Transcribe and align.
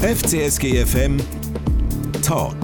FCSG 0.00 0.86
FM 0.86 1.18
Talk. 2.22 2.54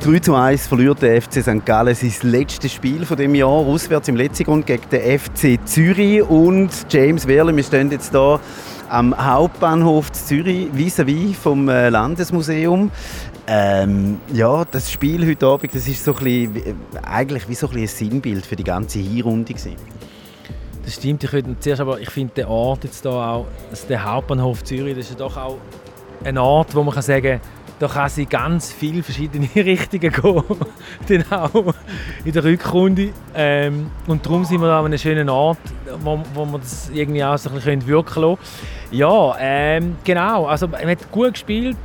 3 0.00 0.18
zu 0.18 0.34
1 0.34 0.66
verliert 0.66 1.00
der 1.00 1.22
FC 1.22 1.42
St. 1.42 1.64
Gallen 1.64 1.94
sein 1.94 2.12
letztes 2.22 2.72
Spiel 2.72 3.06
von 3.06 3.16
dem 3.16 3.34
Jahr 3.34 3.48
auswärts 3.48 4.08
im 4.08 4.16
letzten 4.16 4.44
Grund 4.44 4.66
gegen 4.66 4.82
den 4.90 5.18
FC 5.18 5.58
Zürich 5.64 6.22
und 6.22 6.70
James 6.90 7.26
Wehrle, 7.26 7.56
wir 7.56 7.62
stehen 7.62 7.90
jetzt 7.90 8.10
hier 8.10 8.40
am 8.88 9.16
Hauptbahnhof 9.16 10.12
Zürich 10.12 10.68
vis-à-vis 10.74 11.34
vom 11.34 11.68
äh, 11.68 11.88
Landesmuseum. 11.88 12.90
Ähm, 13.46 14.20
ja, 14.32 14.64
das 14.64 14.90
Spiel 14.90 15.26
heute 15.26 15.46
Abend, 15.46 15.74
das 15.74 15.88
ist 15.88 16.04
so 16.04 16.14
ein 16.14 16.24
bisschen, 16.24 16.56
äh, 16.56 16.74
eigentlich 17.04 17.48
wie 17.48 17.54
so 17.54 17.68
ein, 17.68 17.78
ein 17.78 17.86
Sinnbild 17.86 18.44
für 18.44 18.56
die 18.56 18.64
ganze 18.64 18.98
Hinrunde 18.98 19.54
gewesen. 19.54 19.76
Das 20.84 20.94
stimmt, 20.94 21.22
ich 21.22 21.32
würde 21.32 21.56
zuerst, 21.60 21.80
aber 21.80 22.00
ich 22.00 22.10
finde 22.10 22.34
den 22.34 22.46
Ort 22.46 22.84
jetzt 22.84 23.02
hier 23.02 23.12
auch, 23.12 23.46
also 23.70 23.86
der 23.86 24.04
Hauptbahnhof 24.04 24.64
Zürich, 24.64 24.96
das 24.96 25.06
ist 25.06 25.12
ja 25.12 25.18
doch 25.18 25.36
auch 25.36 25.58
ein 26.24 26.38
Ort, 26.38 26.74
wo 26.74 26.82
man 26.82 26.94
kann 26.94 27.02
sagen 27.02 27.40
da 27.82 27.88
kann 27.88 28.08
sie 28.08 28.26
ganz 28.26 28.70
viele 28.72 29.02
verschiedene 29.02 29.48
Richtungen 29.56 30.12
gehen, 30.12 30.44
dann 31.08 31.24
auch 31.32 31.74
in 32.24 32.32
der 32.32 32.44
Rückrunde. 32.44 33.08
Ähm, 33.34 33.90
und 34.06 34.24
darum 34.24 34.44
sind 34.44 34.60
wir 34.60 34.68
an 34.68 34.84
einem 34.84 34.98
schönen 34.98 35.28
Ort, 35.28 35.58
wo, 36.00 36.20
wo 36.32 36.44
wir 36.44 36.60
das 36.60 36.90
irgendwie 36.94 37.24
auch 37.24 37.36
so 37.36 37.50
ein 37.50 37.56
bisschen 37.56 37.84
wirken 37.88 38.22
lassen 38.22 38.38
Ja, 38.92 39.34
ähm, 39.40 39.96
genau, 40.04 40.46
also 40.46 40.68
man 40.68 40.86
hat 40.86 41.10
gut 41.10 41.32
gespielt. 41.32 41.76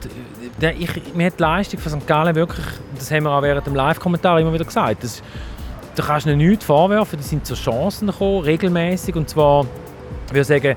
Ich, 0.78 1.16
mir 1.16 1.26
hat 1.26 1.40
die 1.40 1.42
Leistung 1.42 1.80
von 1.80 2.00
St. 2.00 2.06
Gallen 2.06 2.36
wirklich, 2.36 2.66
das 2.96 3.10
haben 3.10 3.24
wir 3.24 3.32
auch 3.32 3.42
während 3.42 3.66
dem 3.66 3.74
Live-Kommentar 3.74 4.40
immer 4.40 4.54
wieder 4.54 4.66
gesagt, 4.66 5.04
das, 5.04 5.24
da 5.96 6.04
kannst 6.04 6.28
du 6.28 6.36
nichts 6.36 6.64
vorwerfen, 6.64 7.18
die 7.18 7.26
sind 7.26 7.44
zu 7.44 7.56
Chancen 7.56 8.10
gekommen, 8.10 8.42
regelmäßig 8.42 9.16
und 9.16 9.30
zwar, 9.30 9.66
ich 10.28 10.34
würde 10.34 10.44
sagen, 10.44 10.76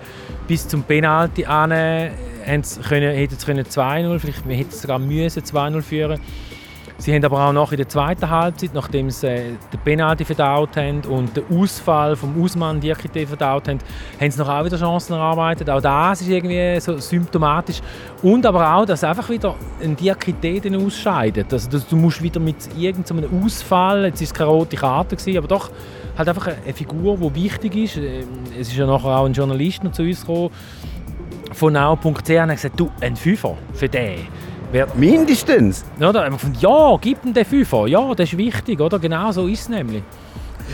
bis 0.48 0.66
zum 0.66 0.82
Penalty 0.82 1.44
an 1.44 1.72
hätten 2.50 3.36
sie 3.36 3.46
2-0, 3.46 4.18
vielleicht 4.18 4.44
hätten 4.46 4.70
sogar 4.70 4.98
müssen 4.98 5.42
2-0 5.42 5.82
führen 5.82 6.20
Sie 7.00 7.14
haben 7.14 7.24
aber 7.24 7.46
auch 7.46 7.52
noch 7.54 7.72
in 7.72 7.78
der 7.78 7.88
zweiten 7.88 8.28
Halbzeit, 8.28 8.74
nachdem 8.74 9.08
sie 9.08 9.26
äh, 9.26 9.42
den 9.72 9.80
Penalty 9.82 10.22
verdaut 10.22 10.76
haben 10.76 11.00
und 11.08 11.34
den 11.34 11.44
Ausfall 11.50 12.14
vom 12.14 12.42
Ausmann 12.42 12.78
Diakite 12.78 13.26
verdaut 13.26 13.68
haben, 13.68 13.78
haben 14.20 14.30
sie 14.30 14.38
noch 14.38 14.50
auch 14.50 14.66
wieder 14.66 14.78
Chancen 14.78 15.14
erarbeitet. 15.14 15.70
Auch 15.70 15.80
das 15.80 16.20
ist 16.20 16.28
irgendwie 16.28 16.78
so 16.78 16.98
symptomatisch. 16.98 17.80
Und 18.22 18.44
aber 18.44 18.74
auch, 18.74 18.84
dass 18.84 19.02
einfach 19.02 19.30
wieder 19.30 19.54
ein 19.82 19.96
Diakite 19.96 20.60
ausscheidet. 20.76 21.50
Also, 21.50 21.70
du 21.78 21.96
musst 21.96 22.20
wieder 22.22 22.38
mit 22.38 22.68
irgendeinem 22.76 23.44
Ausfall, 23.44 24.04
jetzt 24.04 24.20
war 24.20 24.24
es 24.24 24.34
keine 24.34 24.50
rote 24.50 24.76
Karte, 24.76 25.16
gewesen, 25.16 25.38
aber 25.38 25.48
doch 25.48 25.70
halt 26.18 26.28
einfach 26.28 26.48
eine 26.48 26.74
Figur, 26.74 27.16
die 27.16 27.44
wichtig 27.44 27.76
ist. 27.76 27.96
Ähm, 27.96 28.28
es 28.58 28.68
ist 28.68 28.76
ja 28.76 28.84
nachher 28.84 29.16
auch 29.16 29.24
ein 29.24 29.32
Journalist 29.32 29.82
noch 29.82 29.92
zu 29.92 30.02
uns 30.02 30.20
gekommen, 30.20 30.50
von 31.52 31.72
now.ch 31.72 32.04
und 32.04 32.24
gesagt, 32.24 32.78
du, 32.78 32.90
ein 33.00 33.16
Fünfer 33.16 33.56
für 33.74 33.88
den. 33.88 34.26
Wer, 34.72 34.86
Mindestens? 34.94 35.84
Oder? 35.98 36.30
Ja, 36.60 36.96
gib 37.00 37.24
ihm 37.24 37.34
den 37.34 37.44
Fünfer. 37.44 37.86
Ja, 37.88 38.14
das 38.14 38.32
ist 38.32 38.38
wichtig, 38.38 38.80
oder? 38.80 38.98
Genau 38.98 39.32
so 39.32 39.46
ist 39.46 39.62
es 39.62 39.68
nämlich. 39.68 40.02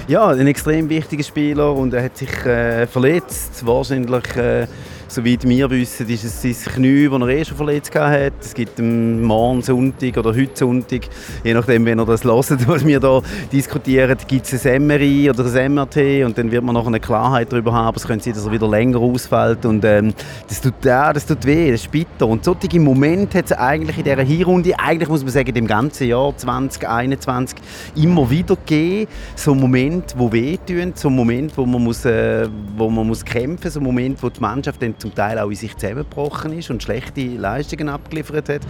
Ja, 0.07 0.29
ein 0.29 0.47
extrem 0.47 0.89
wichtiger 0.89 1.23
Spieler 1.25 1.75
und 1.75 1.95
er 1.95 2.05
hat 2.05 2.17
sich 2.17 2.45
äh, 2.45 2.87
verletzt. 2.87 3.65
Wahrscheinlich 3.67 4.37
äh, 4.37 4.67
Soweit 5.09 5.49
wir 5.49 5.71
wissen, 5.71 6.09
ist 6.09 6.25
es 6.25 6.43
sein 6.43 6.75
Knie, 6.75 7.09
das 7.09 7.21
er 7.21 7.29
eh 7.29 7.45
schon 7.45 7.57
verletzt 7.57 7.95
hat. 7.95 8.33
Es 8.41 8.53
gibt 8.53 8.81
morgen 8.81 9.63
Sonntag 9.63 10.17
oder 10.17 10.31
heute 10.31 10.51
Sonntag, 10.53 11.03
je 11.45 11.55
nachdem, 11.55 11.87
wenn 11.87 12.01
er 12.01 12.05
das 12.05 12.25
hört, 12.25 12.37
was 12.69 12.85
wir 12.85 12.99
hier 12.99 13.23
diskutieren, 13.53 14.19
gibt 14.27 14.53
es 14.53 14.67
ein 14.67 14.85
MRI 14.85 15.31
oder 15.31 15.45
ein 15.45 15.75
MRT 15.75 16.25
und 16.25 16.37
dann 16.37 16.51
wird 16.51 16.65
man 16.65 16.75
noch 16.75 16.89
eine 16.89 16.99
Klarheit 16.99 17.53
darüber 17.53 17.73
haben. 17.73 17.97
Es 17.97 18.05
könnte 18.05 18.25
sein, 18.25 18.35
dass 18.35 18.47
er 18.47 18.53
wieder 18.53 18.69
länger 18.69 18.99
ausfällt 18.99 19.65
und 19.65 19.85
ähm, 19.85 20.13
das, 20.49 20.61
tut, 20.61 20.85
ja, 20.85 21.13
das 21.13 21.25
tut 21.25 21.47
weh, 21.47 21.71
das 21.71 21.83
ist 21.83 21.91
bitter. 21.93 22.27
Und 22.27 22.45
solche 22.45 22.81
Momente 22.81 23.39
hat 23.39 23.45
es 23.47 23.53
eigentlich 23.53 23.99
in 23.99 24.05
dieser 24.05 24.23
Hinrunde, 24.23 24.77
eigentlich 24.77 25.09
muss 25.09 25.23
man 25.23 25.31
sagen, 25.31 25.55
im 25.55 25.69
ganzen 25.69 26.09
Jahr 26.09 26.37
2021 26.37 27.59
immer 27.95 28.29
wieder 28.29 28.57
gegeben. 28.57 29.09
So 29.37 29.55
Momente, 29.55 30.17
die 30.17 30.33
wehtun, 30.33 30.93
so 30.97 31.09
Momente, 31.09 31.57
wo 31.57 31.65
man, 31.65 31.85
muss, 31.85 32.05
äh, 32.05 32.49
wo 32.77 32.91
man 32.91 33.07
muss 33.07 33.25
kämpfen 33.25 33.67
muss, 33.67 33.75
so 33.75 33.81
Momente, 33.81 34.21
wo 34.21 34.29
die 34.31 34.41
Mannschaft 34.41 34.83
dann 34.83 34.96
zum 34.99 35.15
Teil 35.15 35.39
auch 35.39 35.49
in 35.49 35.57
sich 35.57 35.77
zusammengebrochen 35.77 36.53
ist 36.53 36.71
und 36.71 36.83
schlechte 36.83 37.23
Leistungen 37.27 37.89
abgeliefert 37.89 38.49
hat. 38.49 38.63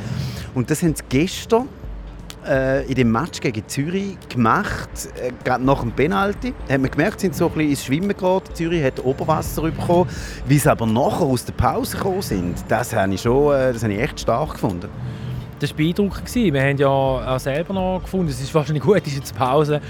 Und 0.54 0.70
das 0.70 0.82
haben 0.82 0.94
sie 0.94 1.04
gestern 1.09 1.69
äh, 2.47 2.87
in 2.87 2.94
dem 2.94 3.12
Match 3.12 3.41
gegen 3.41 3.66
Zürich 3.69 4.16
gemacht, 4.28 4.88
äh, 5.20 5.32
gerade 5.44 5.64
nach 5.64 5.81
dem 5.81 5.92
Penalty. 5.92 6.54
Hat 6.69 6.81
man 6.81 6.91
gemerkt, 6.91 7.20
sind 7.20 7.34
so 7.34 7.47
ein 7.47 7.53
bisschen 7.53 7.70
ins 7.70 7.84
Schwimmen 7.84 8.16
geraten. 8.16 8.54
Zürich 8.54 8.82
hat 8.82 9.04
Oberwasser 9.04 9.62
bekommen. 9.62 10.09
Wie 10.47 10.59
sie 10.59 10.70
aber 10.70 10.87
nachher 10.87 11.25
aus 11.25 11.44
der 11.44 11.54
Pause 11.54 11.97
gekommen 11.97 12.22
sind, 12.22 12.64
das 12.69 12.94
habe 12.94 13.14
ich, 13.14 13.20
schon, 13.20 13.54
äh, 13.54 13.72
das 13.72 13.82
ich 13.82 13.98
echt 13.98 14.20
stark 14.20 14.53
gefunden. 14.53 14.88
Das 15.58 15.70
war 15.70 15.76
beeindruckend. 15.78 16.34
Wir 16.34 16.62
haben 16.62 16.76
ja 16.76 16.88
auch 16.88 17.41
selber 17.41 17.72
noch 17.72 18.03
gefunden, 18.03 18.28
es 18.28 18.41
ist 18.41 18.54
wahrscheinlich 18.54 18.82
gut, 18.82 19.06
ist 19.06 19.16
jetzt 19.16 19.34
Pause 19.34 19.81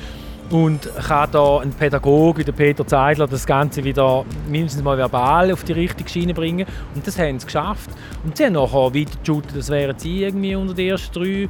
und 0.50 0.88
kann 1.06 1.30
da 1.32 1.58
ein 1.58 1.70
Pädagoge, 1.70 2.44
der 2.44 2.52
Peter 2.52 2.86
Zeidler, 2.86 3.26
das 3.26 3.46
Ganze 3.46 3.82
wieder 3.84 4.24
mindestens 4.48 4.82
mal 4.82 4.96
verbal 4.96 5.52
auf 5.52 5.64
die 5.64 5.72
richtige 5.72 6.08
Schiene 6.08 6.34
bringen. 6.34 6.66
Und 6.94 7.06
das 7.06 7.18
haben 7.18 7.38
sie 7.38 7.46
geschafft. 7.46 7.90
Und 8.24 8.36
sie 8.36 8.44
haben 8.44 8.52
nachher 8.52 8.94
weitergeshootet, 8.94 9.56
das 9.56 9.70
wären 9.70 9.98
sie 9.98 10.22
irgendwie 10.22 10.54
unter 10.54 10.74
den 10.74 10.88
ersten 10.88 11.12
drei. 11.12 11.48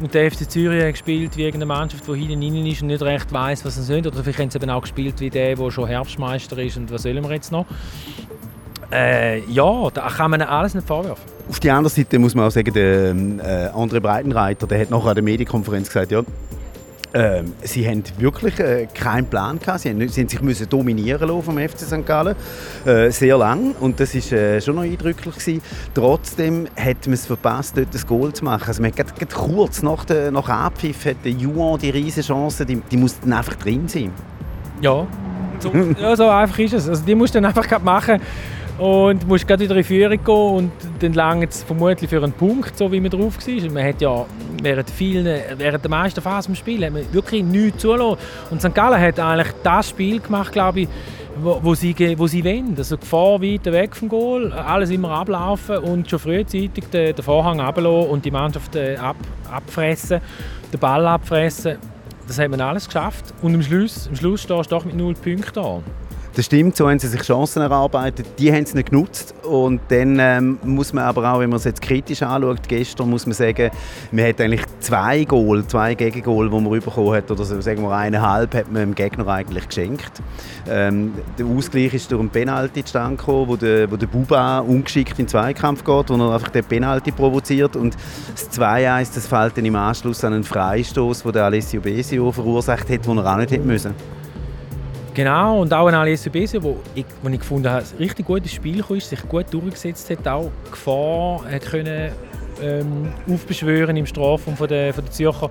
Und 0.00 0.14
der 0.14 0.30
FC 0.30 0.48
Zürich 0.48 0.82
hat 0.82 0.92
gespielt 0.92 1.36
wie 1.36 1.42
irgendeine 1.42 1.66
Mannschaft, 1.66 2.06
die 2.06 2.14
hinten 2.14 2.54
rein 2.54 2.66
ist 2.66 2.82
und 2.82 2.88
nicht 2.88 3.02
recht 3.02 3.32
weiß, 3.32 3.64
was 3.64 3.74
sie 3.74 3.82
sind. 3.82 4.06
Oder 4.06 4.22
vielleicht 4.22 4.38
haben 4.38 4.50
sie 4.50 4.58
eben 4.58 4.70
auch 4.70 4.82
gespielt 4.82 5.18
wie 5.18 5.30
der, 5.30 5.56
der 5.56 5.70
schon 5.72 5.88
Herbstmeister 5.88 6.56
ist. 6.58 6.76
Und 6.76 6.92
was 6.92 7.02
sollen 7.02 7.22
wir 7.22 7.32
jetzt 7.32 7.50
noch? 7.50 7.66
Äh, 8.92 9.40
ja, 9.50 9.90
da 9.92 10.08
kann 10.08 10.30
man 10.30 10.42
alles 10.42 10.74
nicht 10.74 10.86
vorwerfen. 10.86 11.24
Auf 11.48 11.60
der 11.60 11.74
anderen 11.74 11.94
Seite 11.94 12.18
muss 12.18 12.34
man 12.34 12.46
auch 12.46 12.50
sagen, 12.50 12.72
der 12.72 13.10
äh, 13.10 13.70
André 13.74 14.00
Breitenreiter, 14.00 14.66
der 14.66 14.80
hat 14.80 14.90
nachher 14.90 15.08
an 15.08 15.14
der 15.14 15.24
Medienkonferenz 15.24 15.88
gesagt, 15.88 16.12
ja, 16.12 16.22
ähm, 17.14 17.54
sie 17.62 17.86
haben 17.88 18.02
wirklich 18.18 18.58
äh, 18.60 18.86
keinen 18.92 19.26
Plan 19.26 19.58
gehabt. 19.58 19.80
Sie, 19.80 19.90
haben, 19.90 20.08
sie 20.08 20.20
haben 20.20 20.28
sich 20.28 20.42
müssen 20.42 20.68
dominieren 20.68 21.28
lassen 21.28 21.42
vom 21.42 21.58
FC 21.58 21.80
St. 21.80 22.06
Gallen 22.06 22.36
äh, 22.84 23.10
sehr 23.10 23.38
lang 23.38 23.74
und 23.80 23.98
das 23.98 24.14
ist 24.14 24.32
äh, 24.32 24.60
schon 24.60 24.76
noch 24.76 24.82
eindrücklich 24.82 25.34
gewesen. 25.36 25.62
Trotzdem 25.94 26.66
hat 26.76 27.06
man 27.06 27.14
es 27.14 27.26
verpasst, 27.26 27.76
dort 27.76 27.94
das 27.94 28.06
Goal 28.06 28.32
zu 28.32 28.44
machen. 28.44 28.68
Also 28.68 28.82
man 28.82 28.92
hat 28.92 29.16
gerade, 29.16 29.34
kurz 29.34 29.82
nach, 29.82 30.04
der, 30.04 30.30
nach 30.30 30.48
Abpfiff 30.48 31.06
hat 31.06 31.16
der 31.24 31.32
Juan 31.32 31.78
die 31.78 31.90
riesige 31.90 32.26
Chance, 32.26 32.66
die, 32.66 32.76
die 32.90 32.96
muss 32.96 33.18
dann 33.20 33.32
einfach 33.32 33.54
drin 33.54 33.88
sein. 33.88 34.12
Ja, 34.80 35.06
so, 35.60 35.72
ja, 36.00 36.16
so 36.16 36.28
einfach 36.28 36.58
ist 36.58 36.74
es. 36.74 36.88
Also 36.88 37.04
die 37.04 37.14
musst 37.14 37.34
du 37.34 37.40
dann 37.40 37.46
einfach 37.46 37.82
machen 37.82 38.20
und 38.78 39.26
musst 39.26 39.46
gerade 39.46 39.64
wieder 39.64 39.76
in 39.76 39.84
Führung 39.84 40.24
gehen 40.24 40.34
und 40.34 40.72
dann 41.00 41.12
lange 41.12 41.46
es 41.46 41.64
vermutlich 41.64 42.08
für 42.08 42.22
einen 42.22 42.32
Punkt, 42.32 42.78
so 42.78 42.90
wie 42.92 43.00
man 43.00 43.10
drauf 43.10 43.36
war. 43.36 43.70
Man 43.70 43.84
hat 43.84 44.00
ja 44.00 44.24
während, 44.62 44.88
vielen, 44.88 45.40
während 45.56 45.82
der 45.82 45.90
meisten 45.90 46.20
Phasen 46.20 46.52
im 46.52 46.56
Spiel 46.56 46.84
hat 46.86 46.92
man 46.92 47.12
wirklich 47.12 47.42
nichts 47.42 47.82
zulassen. 47.82 48.18
Und 48.50 48.62
St. 48.62 48.74
Gallen 48.74 49.00
hat 49.00 49.18
eigentlich 49.18 49.52
das 49.64 49.88
Spiel 49.90 50.20
gemacht, 50.20 50.52
glaube 50.52 50.80
ich, 50.80 50.88
wo, 51.42 51.58
wo, 51.62 51.74
sie, 51.74 51.94
wo 52.18 52.26
sie 52.28 52.44
wollen. 52.44 52.74
Also 52.76 52.96
Gefahr 52.96 53.42
weiter 53.42 53.72
weg 53.72 53.96
vom 53.96 54.08
Goal, 54.08 54.52
alles 54.52 54.90
immer 54.90 55.10
ablaufen 55.10 55.78
und 55.78 56.08
schon 56.08 56.20
frühzeitig 56.20 56.84
den, 56.92 57.14
den 57.14 57.22
Vorhang 57.22 57.60
ablassen 57.60 58.10
und 58.10 58.24
die 58.24 58.30
Mannschaft 58.30 58.76
äh, 58.76 58.96
ab, 58.96 59.16
abfressen, 59.50 60.20
den 60.72 60.80
Ball 60.80 61.04
abfressen. 61.06 61.78
Das 62.28 62.38
hat 62.38 62.50
man 62.50 62.60
alles 62.60 62.86
geschafft. 62.86 63.34
Und 63.42 63.54
am 63.54 63.62
Schluss, 63.62 64.06
am 64.08 64.14
Schluss 64.14 64.42
stehst 64.42 64.70
du 64.70 64.76
doch 64.76 64.84
mit 64.84 64.94
null 64.94 65.14
Punkten 65.14 65.54
da. 65.54 65.80
Das 66.38 66.46
stimmt, 66.46 66.76
so 66.76 66.88
haben 66.88 67.00
sie 67.00 67.08
sich 67.08 67.22
Chancen 67.22 67.62
erarbeitet. 67.62 68.24
Die 68.38 68.52
haben 68.52 68.64
sie 68.64 68.76
nicht 68.76 68.90
genutzt. 68.90 69.34
Und 69.42 69.80
dann 69.88 70.20
ähm, 70.20 70.58
muss 70.62 70.92
man 70.92 71.02
aber 71.02 71.32
auch, 71.32 71.40
wenn 71.40 71.50
man 71.50 71.56
es 71.56 71.64
jetzt 71.64 71.82
kritisch 71.82 72.22
anschaut, 72.22 72.60
gestern 72.68 73.10
muss 73.10 73.26
man 73.26 73.32
sagen, 73.32 73.72
man 74.12 74.24
hat 74.24 74.40
eigentlich 74.40 74.62
zwei 74.78 75.24
Goal, 75.24 75.66
zwei 75.66 75.96
Gegengol, 75.96 76.48
die 76.48 76.60
man 76.60 76.70
bekommen 76.78 77.12
hat, 77.12 77.28
oder 77.28 77.44
sagen 77.44 77.82
wir 77.82 77.90
eineinhalb, 77.90 78.54
hat 78.54 78.70
man 78.70 78.82
dem 78.82 78.94
Gegner 78.94 79.26
eigentlich 79.26 79.66
geschenkt. 79.66 80.22
Ähm, 80.68 81.14
der 81.36 81.46
Ausgleich 81.46 81.92
ist 81.94 82.12
durch 82.12 82.20
einen 82.20 82.30
Penalty 82.30 82.84
zustande 82.84 83.16
gekommen, 83.16 83.48
wo 83.48 83.56
der, 83.56 83.90
wo 83.90 83.96
der 83.96 84.06
Buba 84.06 84.60
ungeschickt 84.60 85.18
in 85.18 85.24
den 85.24 85.28
Zweikampf 85.28 85.82
geht, 85.82 86.08
wo 86.08 86.14
er 86.14 86.34
einfach 86.34 86.50
den 86.50 86.64
Penalty 86.64 87.10
provoziert. 87.10 87.74
Und 87.74 87.96
das 88.32 88.48
2-1, 88.56 89.12
das 89.12 89.26
fällt 89.26 89.58
dann 89.58 89.64
im 89.64 89.74
Anschluss 89.74 90.22
an 90.22 90.34
einen 90.34 90.44
Freistoß, 90.44 91.24
den 91.24 91.36
Alessio 91.38 91.80
Besio 91.80 92.30
verursacht 92.30 92.88
hat, 92.88 93.04
den 93.04 93.18
er 93.18 93.26
auch 93.26 93.38
nicht 93.38 93.50
hätte 93.50 93.66
müssen. 93.66 94.18
Genau, 95.18 95.62
und 95.62 95.74
auch 95.74 95.88
ein 95.88 95.94
Alessio 95.96 96.30
Besio, 96.30 96.62
wo 96.62 96.76
ich, 96.94 97.04
wo 97.20 97.28
ich 97.28 97.40
gefunden 97.40 97.68
habe, 97.68 97.82
ein 97.82 97.98
richtig 97.98 98.24
gutes 98.24 98.52
Spiel 98.52 98.84
kam, 98.84 99.00
sich 99.00 99.20
gut 99.28 99.52
durchgesetzt 99.52 100.08
hat, 100.10 100.28
auch 100.28 100.48
Gefahr 100.70 101.42
hat 101.50 101.62
können, 101.62 102.12
ähm, 102.62 103.12
aufbeschwören 103.28 103.96
im 103.96 104.06
Strafraum 104.06 104.56
von 104.56 104.68
der, 104.68 104.94
von 104.94 105.04
der 105.04 105.12
Zürcher. 105.12 105.50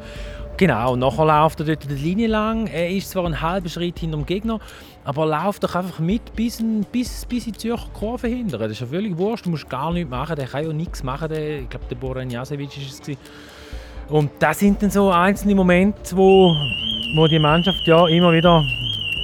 Genau, 0.56 0.94
und 0.94 1.00
nachher 1.00 1.26
läuft 1.26 1.60
er 1.60 1.66
dort 1.66 1.84
die 1.84 1.96
Linie 1.96 2.28
lang. 2.28 2.68
Er 2.68 2.90
ist 2.90 3.10
zwar 3.10 3.26
einen 3.26 3.42
halben 3.42 3.68
Schritt 3.68 4.00
hinter 4.00 4.16
dem 4.16 4.26
Gegner, 4.26 4.62
aber 5.04 5.24
er 5.24 5.44
läuft 5.44 5.66
doch 5.66 5.76
einfach 5.76 6.00
mit 6.00 6.34
bis, 6.34 6.62
in, 6.62 6.86
bis, 6.90 7.26
bis 7.26 7.48
in 7.48 7.52
die 7.52 7.60
Zürcher 7.60 7.90
Kurve 7.92 8.30
hinter. 8.30 8.58
Das 8.58 8.72
ist 8.72 8.80
ja 8.80 8.88
völlig 8.88 9.18
wurscht, 9.18 9.48
du 9.48 9.50
musst 9.50 9.70
gar 9.70 9.92
nichts 9.92 10.10
machen. 10.10 10.38
Der 10.38 10.48
kann 10.48 10.66
ja 10.66 10.72
nichts 10.72 11.04
machen. 11.04 11.28
Der, 11.28 11.60
ich 11.60 11.70
glaube, 11.70 11.88
der 11.90 11.96
Boran 11.98 12.30
Jasevic 12.30 12.70
ist 12.78 13.10
es. 13.10 13.18
Und 14.08 14.32
das 14.40 14.60
sind 14.60 14.82
dann 14.82 14.92
so 14.92 15.12
einzelne 15.12 15.56
Momente, 15.56 16.16
wo, 16.16 16.56
wo 17.18 17.28
die 17.28 17.38
Mannschaft 17.38 17.86
ja 17.86 18.08
immer 18.08 18.32
wieder 18.32 18.64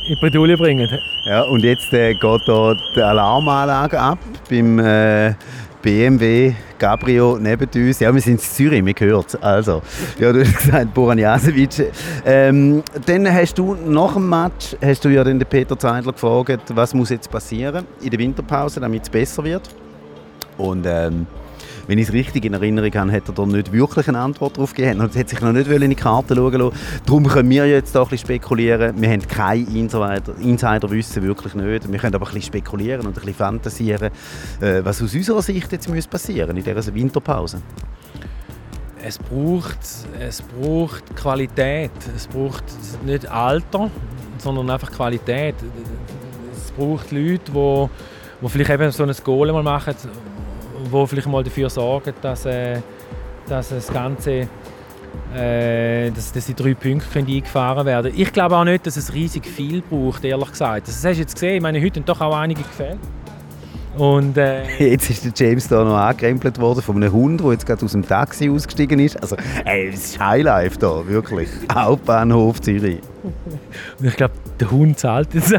in 0.08 0.18
Bredouille 0.20 0.58
bringen. 0.58 0.90
Ja, 1.26 1.44
und 1.44 1.64
jetzt 1.64 1.94
äh, 1.94 2.14
geht 2.14 2.42
da 2.48 2.76
die 2.96 3.02
Alarmanlage 3.02 4.00
ab 4.00 4.20
beim 4.50 4.80
äh, 4.80 5.34
BMW 5.82 6.54
Gabrio 6.80 7.38
neben 7.40 7.70
uns. 7.76 8.00
Ja, 8.00 8.14
wir 8.14 8.22
sind 8.22 8.34
in 8.34 8.40
Zürich, 8.40 8.84
wir 8.86 8.94
gehört 8.94 9.42
Also, 9.42 9.82
ja, 10.20 10.34
du 10.34 10.42
hast 10.42 10.58
gesagt, 10.58 10.94
Boran 10.94 11.18
Jasevic. 11.18 11.92
Ähm, 12.26 12.84
dann 13.06 13.32
hast 13.34 13.58
du 13.58 13.76
nach 13.76 14.14
dem 14.14 14.30
Match, 14.30 14.76
hast 14.82 15.06
du 15.06 15.10
ja 15.10 15.24
den 15.24 15.40
Peter 15.40 15.78
Zeidler 15.78 16.12
gefragt, 16.12 16.64
was 16.74 16.94
muss 16.94 17.10
jetzt 17.10 17.30
passieren 17.30 17.86
in 18.02 18.10
der 18.10 18.20
Winterpause, 18.20 18.80
damit 18.80 19.04
es 19.04 19.10
besser 19.10 19.44
wird. 19.44 19.70
Und 20.58 20.86
ähm, 20.86 21.26
wenn 21.88 21.98
ich 21.98 22.08
es 22.08 22.14
richtig 22.14 22.46
in 22.46 22.54
Erinnerung 22.54 22.94
habe, 22.94 23.12
hat 23.12 23.28
er 23.28 23.34
da 23.34 23.46
nicht 23.46 23.72
wirklich 23.72 24.08
eine 24.08 24.20
Antwort 24.20 24.56
darauf 24.58 24.74
gegeben. 24.74 25.02
Und 25.02 25.16
hat 25.16 25.30
sich 25.30 25.42
noch 25.42 25.52
nicht 25.52 25.68
in 25.68 25.90
die 25.90 25.96
Karte 25.96 26.36
schauen 26.36 26.54
lassen. 26.54 26.78
Darum 27.06 27.28
können 27.28 27.50
wir 27.50 27.68
jetzt 27.68 27.94
da 27.94 28.04
ein 28.04 28.10
bisschen 28.10 28.26
spekulieren. 28.28 29.00
Wir 29.02 29.10
haben 29.10 29.28
kein 29.28 29.68
Insider, 29.68 30.34
Insiderwissen, 30.42 31.24
wirklich 31.24 31.56
nicht. 31.56 31.92
Wir 31.92 32.00
können 32.00 32.16
aber 32.16 32.28
ein 32.28 32.34
bisschen 32.34 32.48
spekulieren 32.48 33.02
und 33.02 33.08
ein 33.08 33.14
bisschen 33.14 33.34
fantasieren, 33.34 34.12
äh, 34.62 34.84
was 34.84 35.02
aus 35.02 35.14
unserer 35.14 35.42
Sicht 35.42 35.72
jetzt 35.72 35.90
muss 35.90 36.08
passieren 36.08 36.56
in 36.56 36.64
dieser 36.64 36.94
Winterpause. 36.94 37.62
Es 39.06 39.18
braucht, 39.18 39.80
es 40.18 40.42
braucht 40.42 41.16
Qualität. 41.18 41.92
Es 42.16 42.28
braucht 42.28 42.64
nicht 43.06 43.30
Alter, 43.30 43.90
sondern 44.38 44.70
einfach 44.70 44.90
Qualität. 44.90 45.56
Es 46.56 46.72
braucht 46.72 47.12
Leute, 47.12 47.52
die, 47.52 47.90
die 48.42 48.50
vielleicht 48.50 48.70
eben 48.70 48.92
so 48.92 49.04
ein 49.04 49.14
Goal 49.26 49.52
mal 49.52 49.64
machen 49.64 49.96
wo 50.94 51.06
vielleicht 51.06 51.28
mal 51.28 51.44
dafür 51.44 51.70
sorgen, 51.70 52.14
dass, 52.22 52.46
äh, 52.46 52.80
dass 53.48 53.70
das 53.70 53.92
Ganze 53.92 54.48
äh, 55.36 56.12
dass, 56.12 56.32
dass 56.32 56.46
die 56.46 56.54
drei 56.54 56.74
Punkte 56.74 57.08
können 57.12 57.28
eingefahren 57.28 57.86
werden 57.86 58.12
Ich 58.16 58.32
glaube 58.32 58.56
auch 58.56 58.64
nicht, 58.64 58.86
dass 58.86 58.98
es 58.98 59.14
riesig 59.14 59.46
viel 59.46 59.82
braucht, 59.82 60.24
ehrlich 60.24 60.52
gesagt. 60.52 60.88
Das 60.88 60.96
hast 60.96 61.04
du 61.04 61.22
jetzt 61.22 61.34
gesehen, 61.34 61.56
ich 61.56 61.62
meine, 61.62 61.82
heute 61.82 62.00
haben 62.00 62.06
doch 62.06 62.22
auch 62.22 62.36
einige 62.36 62.62
gefällt. 62.62 63.00
Und, 63.98 64.38
äh, 64.38 64.64
jetzt 64.92 65.10
ist 65.10 65.24
der 65.24 65.32
James 65.36 65.68
da 65.68 65.84
noch 65.84 65.96
angekrempelt 65.98 66.60
worden 66.60 66.82
von 66.82 66.96
einem 66.96 67.12
Hund, 67.12 67.42
der 67.42 67.52
jetzt 67.52 67.66
gerade 67.66 67.86
aus 67.86 67.92
dem 67.92 68.08
Taxi 68.08 68.50
ausgestiegen 68.50 69.00
ist. 69.00 69.22
Also, 69.22 69.36
ey, 69.66 69.92
das 69.92 70.00
ist 70.06 70.20
Highlife 70.20 70.80
da, 70.80 71.06
wirklich. 71.08 71.50
Hauptbahnhof 71.72 72.60
Zürich. 72.62 73.00
Und 74.00 74.06
ich 74.06 74.16
glaube, 74.16 74.34
der 74.60 74.72
Hund 74.72 74.98
zahlt 74.98 75.34
jetzt, 75.34 75.54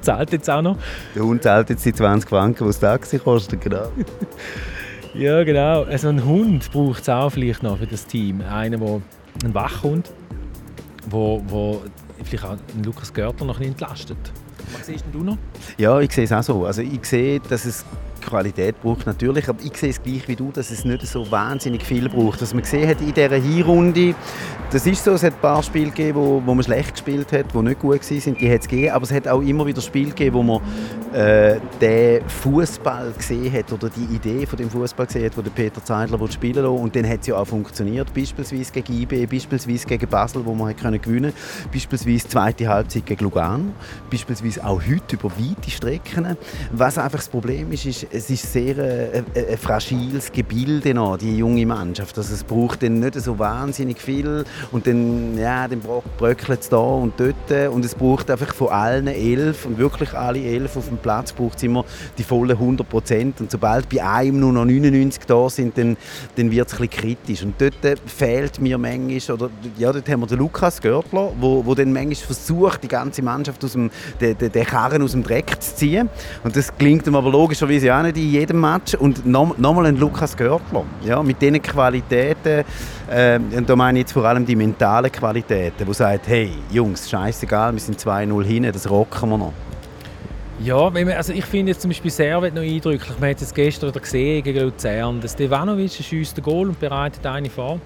zahlt 0.00 0.32
jetzt 0.32 0.48
auch 0.48 0.62
noch. 0.62 0.76
Der 1.14 1.22
Hund 1.22 1.42
zahlt 1.42 1.70
jetzt 1.70 1.84
die 1.84 1.92
20 1.92 2.28
Franken, 2.28 2.64
die 2.64 2.68
das 2.68 2.80
Taxi 2.80 3.18
kostet, 3.18 3.60
genau. 3.60 3.90
ja, 5.14 5.42
genau. 5.44 5.82
Also 5.84 6.08
ein 6.08 6.24
Hund 6.24 6.70
braucht 6.72 7.02
es 7.02 7.08
auch 7.08 7.30
vielleicht 7.30 7.62
noch 7.62 7.78
für 7.78 7.86
das 7.86 8.06
Team. 8.06 8.40
Einer, 8.42 8.78
der 8.78 9.00
ein 9.44 9.54
Wachhund, 9.54 10.10
wo, 11.08 11.42
wo 11.46 11.82
vielleicht 12.24 12.44
auch 12.44 12.56
einen 12.74 12.84
Lukas 12.84 13.12
Görtler 13.12 13.46
noch 13.46 13.60
ein 13.60 13.66
entlastet. 13.66 14.18
Was 14.72 14.86
siehst 14.86 15.04
du 15.12 15.22
noch? 15.22 15.38
Ja, 15.78 15.98
ich 16.00 16.12
sehe 16.12 16.24
es 16.24 16.32
auch 16.32 16.42
so. 16.42 16.64
Also 16.64 16.82
ich 16.82 17.04
sehe, 17.04 17.40
dass 17.40 17.64
es 17.64 17.84
Qualität 18.30 18.80
braucht 18.80 19.06
natürlich, 19.06 19.48
aber 19.48 19.62
ich 19.62 19.76
sehe 19.76 19.90
es 19.90 20.02
gleich 20.02 20.26
wie 20.28 20.36
du, 20.36 20.50
dass 20.52 20.70
es 20.70 20.84
nicht 20.84 21.06
so 21.06 21.30
wahnsinnig 21.30 21.82
viel 21.82 22.08
braucht. 22.08 22.40
Was 22.40 22.54
man 22.54 22.62
gesehen 22.62 22.88
hat 22.88 23.00
in 23.00 23.12
dieser 23.12 23.36
Hinrunde, 23.36 24.14
das 24.70 24.86
ist 24.86 25.04
so, 25.04 25.12
es 25.12 25.22
hat 25.22 25.34
ein 25.34 25.40
paar 25.40 25.62
Spiele 25.62 25.90
gegeben, 25.90 26.18
wo, 26.18 26.42
wo 26.44 26.54
man 26.54 26.62
schlecht 26.62 26.92
gespielt 26.92 27.32
hat, 27.32 27.46
die 27.52 27.58
nicht 27.58 27.80
gut 27.80 28.00
waren, 28.00 28.34
die 28.36 28.52
hat 28.52 28.60
es 28.60 28.68
gegeben, 28.68 28.92
aber 28.92 29.04
es 29.04 29.12
hat 29.12 29.28
auch 29.28 29.42
immer 29.42 29.66
wieder 29.66 29.80
Spiele 29.80 30.10
gegeben, 30.10 30.36
wo 30.36 30.42
man 30.42 30.60
äh, 31.12 31.58
den 31.80 32.28
Fußball 32.28 33.12
gesehen 33.16 33.52
hat 33.52 33.72
oder 33.72 33.90
die 33.90 34.14
Idee 34.14 34.46
von 34.46 34.56
dem 34.56 34.70
Fußball 34.70 35.06
gesehen 35.06 35.26
hat, 35.26 35.36
wo 35.36 35.42
der 35.42 35.50
Peter 35.50 35.84
Zeidler 35.84 36.18
spielen 36.30 36.64
wollte 36.64 36.70
und 36.70 36.94
dann 36.94 37.08
hat 37.08 37.20
es 37.22 37.26
ja 37.26 37.36
auch 37.36 37.46
funktioniert, 37.46 38.14
beispielsweise 38.14 38.72
gegen 38.72 39.02
IB, 39.02 39.26
beispielsweise 39.26 39.86
gegen 39.86 40.08
Basel, 40.08 40.44
wo 40.44 40.54
man 40.54 40.74
können 40.76 41.00
gewinnen 41.00 41.32
beispielsweise 41.72 42.28
zweite 42.28 42.68
Halbzeit 42.68 43.06
gegen 43.06 43.24
Lugano, 43.24 43.72
beispielsweise 44.10 44.64
auch 44.64 44.80
heute 44.80 45.16
über 45.16 45.30
weite 45.30 45.70
Strecken. 45.70 46.36
Was 46.72 46.98
einfach 46.98 47.18
das 47.18 47.28
Problem 47.28 47.72
ist, 47.72 47.86
ist 47.86 48.06
es 48.20 48.28
ist 48.28 48.52
sehr 48.52 48.76
äh, 48.76 49.22
ein 49.34 49.58
fragiles 49.58 50.30
Gebilde 50.30 50.92
noch, 50.92 51.16
die 51.16 51.38
junge 51.38 51.64
Mannschaft. 51.64 52.18
Also 52.18 52.34
es 52.34 52.44
braucht 52.44 52.82
dann 52.82 53.00
nicht 53.00 53.14
so 53.14 53.38
wahnsinnig 53.38 53.98
viel 53.98 54.44
und 54.72 54.86
dann, 54.86 55.38
ja, 55.38 55.66
dann 55.66 55.80
bröckelt 56.18 56.60
es 56.60 56.68
da 56.68 56.76
und 56.76 57.14
dort. 57.18 57.72
Und 57.72 57.84
es 57.84 57.94
braucht 57.94 58.30
einfach 58.30 58.54
von 58.54 58.68
allen 58.68 59.06
elf 59.06 59.64
und 59.64 59.78
wirklich 59.78 60.12
alle 60.12 60.40
elf 60.42 60.76
auf 60.76 60.88
dem 60.88 60.98
Platz 60.98 61.32
braucht 61.32 61.56
es 61.56 61.62
immer 61.62 61.84
die 62.18 62.22
vollen 62.22 62.50
100 62.50 62.86
Prozent. 62.88 63.40
Und 63.40 63.50
sobald 63.50 63.88
bei 63.88 64.04
einem 64.04 64.40
nur 64.40 64.52
noch 64.52 64.66
99 64.66 65.24
da 65.26 65.48
sind, 65.48 65.78
dann, 65.78 65.96
dann 66.36 66.50
wird 66.50 66.70
es 66.70 66.78
ein 66.78 66.90
kritisch. 66.90 67.42
Und 67.42 67.54
dort 67.58 67.98
fehlt 68.04 68.60
mir 68.60 68.76
manchmal, 68.76 69.36
oder 69.36 69.50
ja, 69.78 69.92
dort 69.92 70.08
haben 70.08 70.20
wir 70.20 70.26
den 70.26 70.38
Lukas 70.38 70.80
Görtler, 70.80 71.32
wo, 71.40 71.64
wo 71.64 71.74
dann 71.74 71.92
manchmal 71.92 72.16
versucht, 72.16 72.82
die 72.82 72.88
ganze 72.88 73.22
Mannschaft 73.22 73.64
aus 73.64 73.72
dem, 73.72 73.90
den, 74.20 74.36
den 74.36 74.64
Karren 74.64 75.02
aus 75.02 75.12
dem 75.12 75.22
Dreck 75.22 75.56
zu 75.62 75.74
ziehen. 75.74 76.10
Und 76.44 76.54
das 76.54 76.76
klingt 76.76 77.06
ihm 77.06 77.14
aber 77.14 77.30
logischerweise 77.30 77.94
auch 77.94 78.02
nicht 78.02 78.09
in 78.16 78.30
jedem 78.30 78.60
Match 78.60 78.94
und 78.94 79.26
nochmal 79.26 79.56
noch 79.58 79.76
ein 79.78 79.96
Lukas 79.96 80.36
Görtler, 80.36 80.84
ja, 81.04 81.22
mit 81.22 81.40
diesen 81.40 81.60
Qualitäten, 81.62 82.64
äh, 83.10 83.38
und 83.56 83.68
da 83.68 83.76
meine 83.76 83.98
ich 83.98 84.04
jetzt 84.04 84.12
vor 84.12 84.24
allem 84.24 84.44
die 84.44 84.56
mentalen 84.56 85.10
Qualitäten, 85.10 85.86
wo 85.86 85.92
sagt, 85.92 86.28
hey 86.28 86.50
Jungs, 86.70 87.08
scheißegal, 87.08 87.72
wir 87.72 87.80
sind 87.80 87.98
2-0 87.98 88.44
hinten, 88.44 88.72
das 88.72 88.88
rocken 88.88 89.30
wir 89.30 89.38
noch. 89.38 89.52
Ja, 90.62 90.88
also 91.16 91.32
ich 91.32 91.44
finde 91.46 91.72
jetzt 91.72 91.80
zum 91.80 91.88
Beispiel 91.88 92.10
Servet 92.10 92.54
noch 92.54 92.60
eindrücklich. 92.60 93.18
Man 93.18 93.30
hat 93.30 93.40
es 93.40 93.54
gestern 93.54 93.88
wieder 93.88 94.00
gesehen 94.00 94.42
gegen 94.42 94.60
Luzern. 94.60 95.18
Der 95.18 95.28
Stevanovic 95.28 95.90
schießt 95.90 96.36
den 96.36 96.44
Goal 96.44 96.68
und 96.68 96.78
bereitet 96.78 97.24
eine 97.24 97.48
vor. 97.48 97.80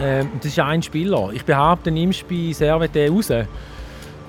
Ähm, 0.00 0.28
das 0.40 0.46
ist 0.50 0.58
ein 0.58 0.82
Spieler. 0.82 1.30
Ich 1.32 1.44
behaupte, 1.44 1.92
nimmst 1.92 2.22
du 2.22 2.26
bei 2.48 2.52
Servet 2.52 2.94
den 2.96 3.12
raus 3.14 3.30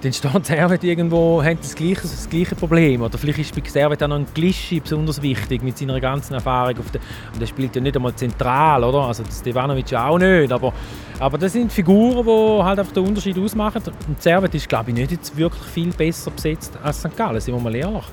dann 0.01 0.13
steht 0.13 0.45
Servet 0.45 0.83
irgendwo, 0.83 1.43
hat 1.43 1.59
das 1.61 1.75
gleiche, 1.75 2.01
das 2.01 2.29
gleiche 2.29 2.55
Problem. 2.55 3.01
Oder 3.01 3.17
vielleicht 3.17 3.39
ist 3.39 3.55
bei 3.55 3.67
Servet 3.67 4.03
auch 4.03 4.07
noch 4.07 4.17
ein 4.17 4.27
Glischi 4.33 4.79
besonders 4.79 5.21
wichtig 5.21 5.63
mit 5.63 5.77
seiner 5.77 5.99
ganzen 5.99 6.35
Erfahrung. 6.35 6.77
Auf 6.79 6.91
der, 6.91 7.01
und 7.33 7.41
der 7.41 7.47
spielt 7.47 7.75
ja 7.75 7.81
nicht 7.81 7.95
einmal 7.95 8.13
zentral, 8.15 8.83
oder? 8.83 8.99
Also 8.99 9.23
Stevanovic 9.29 9.93
auch 9.93 10.19
nicht. 10.19 10.51
Aber, 10.51 10.73
aber 11.19 11.37
das 11.37 11.53
sind 11.53 11.71
Figuren, 11.71 12.25
die 12.25 12.63
halt 12.63 12.79
einfach 12.79 12.93
den 12.93 13.05
Unterschied 13.05 13.37
ausmachen. 13.39 13.81
Und 14.07 14.21
Servet 14.21 14.53
ist, 14.53 14.69
glaube 14.69 14.91
ich, 14.91 14.97
nicht 14.97 15.11
jetzt 15.11 15.35
wirklich 15.35 15.63
viel 15.63 15.89
besser 15.89 16.31
besetzt 16.31 16.77
als 16.83 16.99
St. 16.99 17.15
Gallen, 17.15 17.41
sind 17.41 17.55
wir 17.55 17.61
mal 17.61 17.75
ehrlich. 17.75 18.05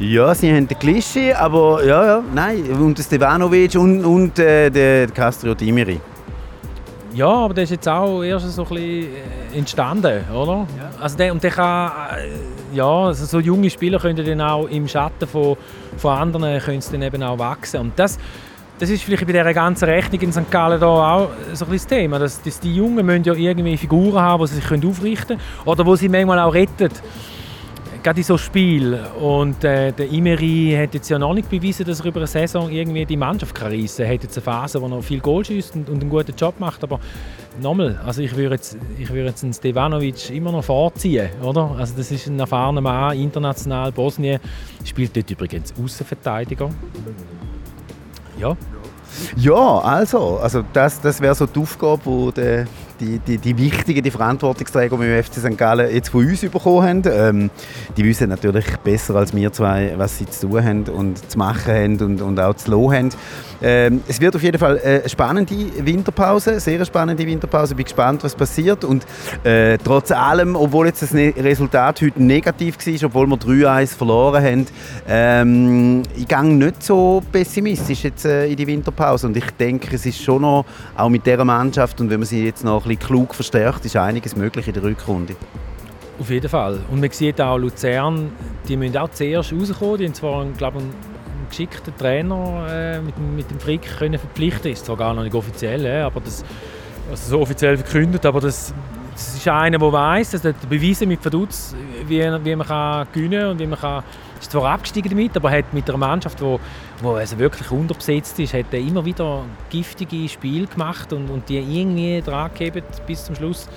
Ja, 0.00 0.32
sie 0.32 0.52
haben 0.52 0.68
den 0.68 0.78
Glischi, 0.78 1.32
aber 1.32 1.84
ja, 1.84 2.04
ja, 2.04 2.24
nein. 2.32 2.62
Und 2.70 2.98
Stevanovic 2.98 3.74
und, 3.74 4.04
und 4.04 4.38
äh, 4.38 4.70
der 4.70 5.08
Castro 5.08 5.54
Dimiri. 5.54 6.00
Ja, 7.14 7.28
aber 7.28 7.54
der 7.54 7.64
ist 7.64 7.70
jetzt 7.70 7.88
auch 7.88 8.22
erst 8.22 8.50
so 8.50 8.62
ein 8.62 8.68
bisschen 8.68 9.08
äh, 9.54 9.58
entstanden, 9.58 10.24
oder? 10.30 10.66
Ja. 10.76 10.90
Also 11.00 11.16
der, 11.16 11.32
und 11.32 11.42
der 11.42 11.50
kann, 11.50 11.90
äh, 12.16 12.76
ja, 12.76 13.06
also 13.06 13.24
so 13.24 13.40
junge 13.40 13.70
Spieler 13.70 13.98
können 13.98 14.24
dann 14.24 14.40
auch 14.40 14.66
im 14.66 14.86
Schatten 14.86 15.26
von, 15.26 15.56
von 15.96 16.16
anderen 16.16 16.60
können 16.60 16.82
dann 16.92 17.02
eben 17.02 17.22
auch 17.22 17.38
wachsen. 17.38 17.80
Und 17.80 17.98
das, 17.98 18.18
das 18.78 18.90
ist 18.90 19.02
vielleicht 19.02 19.26
bei 19.26 19.32
dieser 19.32 19.54
ganzen 19.54 19.86
Rechnung 19.86 20.20
in 20.20 20.32
St. 20.32 20.50
Gallen 20.50 20.80
da 20.80 20.86
auch 20.86 21.30
so 21.54 21.64
ein 21.64 21.72
das 21.72 21.86
Thema, 21.86 22.18
dass, 22.18 22.42
dass 22.42 22.60
die 22.60 22.74
Jungen 22.74 23.04
müssen 23.04 23.24
ja 23.24 23.32
irgendwie 23.32 23.76
Figuren 23.76 24.20
haben, 24.20 24.44
die 24.44 24.48
sie 24.48 24.60
sich 24.60 24.84
aufrichten 24.84 25.38
können 25.38 25.40
oder 25.64 25.86
wo 25.86 25.96
sie 25.96 26.08
manchmal 26.08 26.38
auch 26.40 26.52
retten 26.52 26.90
gerade 28.02 28.20
in 28.20 28.24
so 28.24 28.38
Spiel 28.38 28.98
und 29.20 29.62
äh, 29.64 29.92
der 29.92 30.10
Imeri 30.10 30.76
hat 30.80 30.94
jetzt 30.94 31.08
ja 31.08 31.18
noch 31.18 31.34
nicht 31.34 31.50
bewiesen, 31.50 31.86
dass 31.86 32.00
er 32.00 32.06
über 32.06 32.20
eine 32.20 32.26
Saison 32.26 32.70
irgendwie 32.70 33.04
die 33.04 33.16
Mannschaft 33.16 33.54
kann 33.54 33.72
reissen. 33.72 34.04
Er 34.04 34.14
hat 34.14 34.22
jetzt 34.22 34.36
eine 34.36 34.44
Phase, 34.44 34.80
wo 34.80 34.88
er 34.88 35.02
viel 35.02 35.20
Goal 35.20 35.44
schießt 35.44 35.76
und, 35.76 35.88
und, 35.88 36.00
einen 36.00 36.10
guten 36.10 36.34
Job 36.36 36.58
macht, 36.58 36.82
aber 36.82 37.00
nochmal, 37.60 38.00
also 38.04 38.22
ich 38.22 38.34
würde 38.36 38.56
jetzt, 38.56 38.76
ich 38.98 39.08
würde 39.10 39.26
jetzt 39.28 39.44
einen 39.44 39.52
Stevanovic 39.52 40.30
immer 40.30 40.52
noch 40.52 40.64
vorziehen, 40.64 41.30
oder? 41.42 41.74
Also 41.78 41.94
das 41.96 42.10
ist 42.10 42.26
ein 42.26 42.38
erfahrener 42.38 42.80
Mann, 42.80 43.18
international, 43.18 43.92
Bosnien, 43.92 44.40
spielt 44.84 45.16
dort 45.16 45.30
übrigens 45.30 45.74
Außenverteidiger. 45.82 46.70
Ja. 48.38 48.56
Ja, 49.36 49.78
also, 49.78 50.38
also 50.38 50.62
das, 50.72 51.00
das 51.00 51.20
wäre 51.20 51.34
so 51.34 51.46
die 51.46 51.58
Aufgabe, 51.58 52.32
die 52.36 52.40
der 52.40 52.66
die, 53.00 53.18
die, 53.18 53.38
die 53.38 53.56
wichtigen, 53.56 54.02
die 54.02 54.10
Verantwortungsträger 54.10 54.96
beim 54.96 55.22
FC 55.22 55.34
St. 55.34 55.56
Gallen 55.56 55.92
jetzt 55.94 56.10
von 56.10 56.26
uns 56.26 56.40
bekommen 56.40 56.82
haben. 56.82 57.02
Ähm, 57.06 57.50
die 57.96 58.04
wissen 58.04 58.28
natürlich 58.28 58.66
besser 58.78 59.16
als 59.16 59.34
wir 59.34 59.52
zwei, 59.52 59.94
was 59.96 60.18
sie 60.18 60.26
zu 60.26 60.48
tun 60.48 60.64
haben 60.64 60.84
und 60.84 61.30
zu 61.30 61.38
machen 61.38 61.72
haben 61.72 62.00
und, 62.00 62.22
und 62.22 62.40
auch 62.40 62.54
zu 62.54 62.70
lassen 62.70 62.92
haben. 62.92 63.10
Ähm, 63.60 64.02
es 64.06 64.20
wird 64.20 64.36
auf 64.36 64.42
jeden 64.42 64.58
Fall 64.58 64.80
eine 64.80 65.08
spannende 65.08 65.54
Winterpause, 65.80 66.60
sehr 66.60 66.84
spannende 66.84 67.26
Winterpause. 67.26 67.72
Ich 67.72 67.76
bin 67.76 67.84
gespannt, 67.84 68.22
was 68.22 68.34
passiert. 68.34 68.84
Und 68.84 69.04
äh, 69.44 69.78
trotz 69.78 70.12
allem, 70.12 70.54
obwohl 70.54 70.86
jetzt 70.86 71.02
das 71.02 71.12
ne-, 71.12 71.34
Resultat 71.36 72.00
heute 72.00 72.22
negativ 72.22 72.76
war, 72.78 73.06
obwohl 73.06 73.26
wir 73.26 73.36
3-1 73.36 73.96
verloren 73.96 74.44
haben, 74.44 74.66
ähm, 75.08 76.02
ich 76.16 76.28
gehe 76.28 76.44
nicht 76.44 76.82
so 76.82 77.22
pessimistisch 77.32 78.04
jetzt 78.04 78.24
äh, 78.24 78.46
in 78.46 78.56
die 78.56 78.66
Winterpause. 78.66 79.26
Und 79.26 79.36
ich 79.36 79.50
denke, 79.58 79.94
es 79.94 80.06
ist 80.06 80.22
schon 80.22 80.42
noch, 80.42 80.64
auch 80.96 81.08
mit 81.08 81.26
dieser 81.26 81.44
Mannschaft 81.44 82.00
und 82.00 82.10
wenn 82.10 82.20
man 82.20 82.26
sie 82.26 82.44
jetzt 82.44 82.64
noch 82.64 82.87
bisschen 82.88 83.06
klug 83.06 83.34
verstärkt, 83.34 83.84
ist 83.84 83.96
einiges 83.96 84.36
möglich 84.36 84.66
in 84.68 84.74
der 84.74 84.82
Rückrunde. 84.82 85.36
Auf 86.18 86.30
jeden 86.30 86.48
Fall. 86.48 86.80
Und 86.90 87.00
man 87.00 87.10
sieht 87.10 87.40
auch 87.40 87.58
Luzern, 87.58 88.32
die 88.66 88.76
müssen 88.76 88.96
auch 88.96 89.10
zuerst 89.10 89.52
rauskommen. 89.52 89.98
Die 89.98 90.06
haben 90.06 90.14
zwar, 90.14 90.44
glaube 90.46 90.78
ich, 90.78 90.84
geschickten 91.48 91.96
Trainer 91.96 92.66
äh, 92.68 93.00
mit, 93.00 93.16
mit 93.18 93.50
dem 93.50 93.60
Frick 93.60 93.82
können 93.98 94.18
verpflichten. 94.18 94.72
Ist 94.72 94.86
zwar 94.86 94.96
gar 94.96 95.14
noch 95.14 95.22
nicht 95.22 95.34
offiziell, 95.34 95.84
äh, 95.86 96.00
aber 96.00 96.20
das 96.20 96.44
also 97.10 97.30
so 97.30 97.40
offiziell 97.40 97.76
verkündet, 97.76 98.26
aber 98.26 98.40
das, 98.40 98.74
das 99.12 99.34
ist 99.36 99.48
einer, 99.48 99.78
der 99.78 99.92
weiß, 99.92 100.32
dass 100.32 100.42
der 100.42 100.54
beweisen 100.68 101.08
mit 101.08 101.22
Verdutz, 101.22 101.74
wie, 102.06 102.20
wie 102.20 102.56
man 102.56 102.66
kann 102.66 103.06
gewinnen 103.12 103.46
und 103.46 103.58
wie 103.58 103.66
man 103.66 103.78
kann 103.78 104.04
ist 104.40 104.52
zwar 104.52 104.72
abgestiegen 104.72 105.10
damit, 105.10 105.36
aber 105.36 105.50
hat 105.50 105.72
mit 105.72 105.88
einer 105.88 105.98
Mannschaft, 105.98 106.40
die 106.40 106.58
also 107.06 107.38
wirklich 107.38 107.70
unterbesetzt 107.70 108.38
ist, 108.38 108.54
hat 108.54 108.66
er 108.72 108.80
immer 108.80 109.04
wieder 109.04 109.44
giftige 109.70 110.28
Spiele 110.28 110.66
gemacht 110.66 111.12
und, 111.12 111.28
und 111.30 111.48
die 111.48 111.58
irgendwie 111.58 112.22
dran 112.22 112.50
bis 113.06 113.24
zum 113.24 113.34
Schluss. 113.34 113.68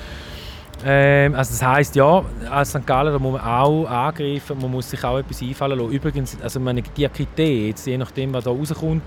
Ähm, 0.84 1.36
also 1.36 1.52
das 1.52 1.62
heisst, 1.62 1.96
ja, 1.96 2.24
als 2.50 2.70
St. 2.72 2.86
Gallen 2.88 3.14
da 3.14 3.20
muss 3.20 3.34
man 3.34 3.42
auch 3.42 3.86
angreifen, 3.86 4.58
man 4.60 4.72
muss 4.72 4.90
sich 4.90 5.04
auch 5.04 5.20
etwas 5.20 5.42
einfallen 5.42 5.78
lassen. 5.78 5.92
Übrigens, 5.92 6.38
also 6.42 6.60
meine 6.60 6.82
Diakrität, 6.82 7.68
jetzt, 7.68 7.86
je 7.86 7.98
nachdem, 7.98 8.34
was 8.34 8.46
da 8.46 8.50
rauskommt, 8.50 9.04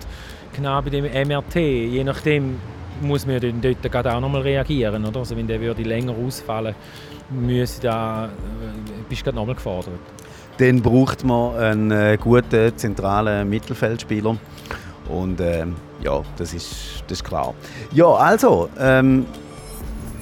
genau 0.55 0.81
bei 0.83 0.91
dem 0.91 1.05
MRT, 1.05 1.57
je 1.57 2.05
nachdem 2.05 2.61
muss 3.01 3.27
man 3.27 3.41
dann 3.41 3.61
dort 3.61 3.83
gerade 3.83 4.15
auch 4.15 4.21
nochmal 4.21 4.43
reagieren. 4.43 5.05
Oder? 5.05 5.19
Also 5.19 5.37
wenn 5.37 5.49
der 5.49 5.61
würde 5.61 5.83
länger 5.83 6.15
ausfallen 6.15 6.75
müsse, 7.31 7.81
da, 7.81 8.27
äh, 8.27 8.29
bist 9.09 9.23
du 9.23 9.25
gerade 9.25 9.37
nochmal 9.37 9.57
gefordert. 9.57 9.99
Dann 10.59 10.83
braucht 10.83 11.25
man 11.25 11.57
einen 11.57 11.91
äh, 11.91 12.19
guten 12.21 12.77
zentralen 12.77 13.49
Mittelfeldspieler. 13.49 14.37
Und 15.09 15.41
äh, 15.41 15.67
ja, 16.03 16.23
das 16.37 16.55
ist, 16.55 17.03
das 17.09 17.19
ist 17.19 17.25
klar. 17.25 17.55
Ja, 17.93 18.07
also, 18.07 18.69
ähm, 18.79 19.27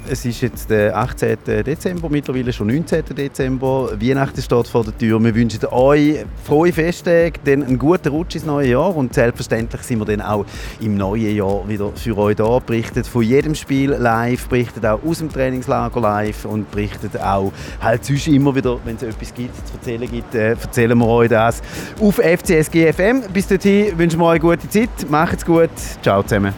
es 0.09 0.25
ist 0.25 0.41
jetzt 0.41 0.71
der 0.71 0.97
18. 0.97 1.39
Dezember, 1.65 2.09
mittlerweile 2.11 2.53
schon 2.53 2.67
19. 2.69 3.05
Dezember. 3.17 3.91
Weihnachten 4.01 4.43
steht 4.43 4.69
vor 4.69 4.85
der 4.85 4.97
Tür. 4.97 5.23
Wir 5.23 5.35
wünschen 5.35 5.65
euch 5.71 6.25
frohe 6.45 6.73
Festtage, 6.73 7.35
dann 7.45 7.63
einen 7.63 7.79
guten 7.79 8.09
Rutsch 8.09 8.35
ins 8.35 8.45
neue 8.45 8.71
Jahr 8.71 8.95
und 8.95 9.15
selbstverständlich 9.15 9.83
sind 9.83 10.01
wir 10.01 10.05
dann 10.05 10.21
auch 10.21 10.45
im 10.81 10.97
neuen 10.97 11.35
Jahr 11.35 11.69
wieder 11.69 11.93
für 11.95 12.17
euch 12.19 12.37
da. 12.37 12.59
Berichtet 12.59 13.07
von 13.07 13.23
jedem 13.23 13.55
Spiel 13.55 13.91
live, 13.91 14.49
berichtet 14.49 14.85
auch 14.85 15.03
aus 15.03 15.19
dem 15.19 15.33
Trainingslager 15.33 16.01
live 16.01 16.45
und 16.45 16.71
berichtet 16.71 17.21
auch 17.21 17.53
halt 17.81 18.05
sonst 18.05 18.29
immer 18.29 18.55
wieder, 18.55 18.79
wenn 18.85 18.97
es 18.97 19.03
etwas 19.03 19.33
gibt, 19.33 19.55
zu 19.67 19.75
erzählen 19.75 20.11
gibt, 20.11 20.35
äh, 20.35 20.51
erzählen 20.51 20.99
wir 20.99 21.07
euch 21.07 21.29
das 21.29 21.63
auf 22.01 22.17
FCSG 22.17 22.93
FM. 22.93 23.23
Bis 23.33 23.47
dahin 23.47 23.97
wünschen 23.99 24.19
wir 24.19 24.27
euch 24.27 24.43
eine 24.43 24.57
gute 24.57 24.69
Zeit. 24.69 24.91
Macht's 25.09 25.45
gut. 25.45 25.71
Ciao 26.03 26.23
zusammen. 26.23 26.53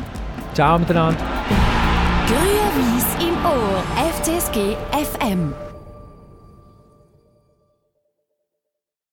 Ciao 0.55 0.79
miteinander. 0.79 1.19
Grüne 4.55 4.77
Wies 4.93 5.09
im 5.21 5.53
Ohr. 5.53 5.74
FCSG 5.74 5.74
FM. 5.74 5.74